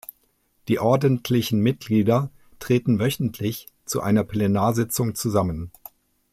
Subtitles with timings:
[0.67, 5.71] Die ordentlichen Mitglieder treten wöchentlich zu einer Plenarsitzung zusammen.